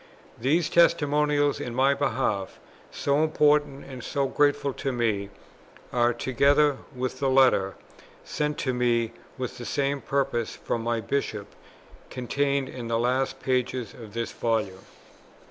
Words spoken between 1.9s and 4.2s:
behalf, so important and